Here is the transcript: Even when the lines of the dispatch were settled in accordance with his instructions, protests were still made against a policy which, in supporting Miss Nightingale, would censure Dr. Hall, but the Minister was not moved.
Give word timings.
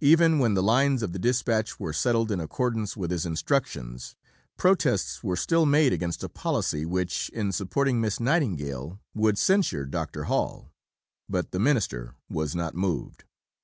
Even 0.00 0.38
when 0.38 0.54
the 0.54 0.62
lines 0.62 1.02
of 1.02 1.12
the 1.12 1.18
dispatch 1.18 1.80
were 1.80 1.92
settled 1.92 2.30
in 2.30 2.38
accordance 2.38 2.96
with 2.96 3.10
his 3.10 3.26
instructions, 3.26 4.14
protests 4.56 5.24
were 5.24 5.34
still 5.34 5.66
made 5.66 5.92
against 5.92 6.22
a 6.22 6.28
policy 6.28 6.86
which, 6.86 7.30
in 7.30 7.50
supporting 7.50 8.00
Miss 8.00 8.20
Nightingale, 8.20 9.00
would 9.12 9.38
censure 9.38 9.84
Dr. 9.84 10.26
Hall, 10.30 10.72
but 11.28 11.50
the 11.50 11.58
Minister 11.58 12.14
was 12.30 12.54
not 12.54 12.76
moved. 12.76 13.24